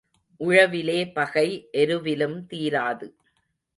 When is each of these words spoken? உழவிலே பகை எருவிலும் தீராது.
உழவிலே 0.39 1.11
பகை 1.13 1.69
எருவிலும் 1.73 2.37
தீராது. 2.45 3.07